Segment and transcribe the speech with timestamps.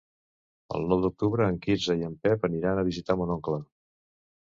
[0.79, 3.65] El nou d'octubre en Quirze i en Pep aniran a visitar mon oncle.